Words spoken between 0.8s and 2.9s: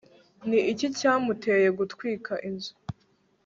cyamuteye gutwika inzu